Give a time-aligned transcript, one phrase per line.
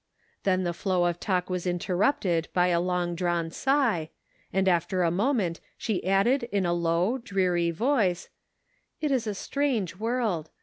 [0.45, 4.09] Then the flow of talk was interrupted by a long drawn sigh,
[4.51, 8.29] and after a moment she added in a low, dreary voice:"
[8.99, 10.49] It is a strange world.